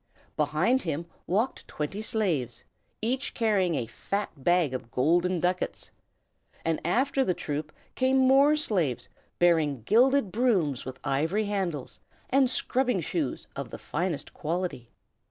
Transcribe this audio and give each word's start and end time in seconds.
Behind 0.35 0.81
him 0.81 1.05
walked 1.27 1.67
twenty 1.67 2.01
slaves, 2.01 2.63
each 3.03 3.35
carrying 3.35 3.75
a 3.75 3.85
fat 3.85 4.31
bag 4.43 4.73
of 4.73 4.89
golden 4.89 5.39
ducats; 5.39 5.91
and 6.65 6.81
after 6.83 7.23
the 7.23 7.35
troop 7.35 7.71
came 7.93 8.17
more 8.17 8.55
slaves, 8.55 9.09
bearing 9.37 9.83
gilded 9.83 10.31
brooms 10.31 10.85
with 10.85 10.97
ivory 11.03 11.45
handles 11.45 11.99
and 12.31 12.49
scrubbing 12.49 12.99
shoes 12.99 13.47
of 13.55 13.69
the 13.69 13.77
finest 13.77 14.33
quality. 14.33 14.89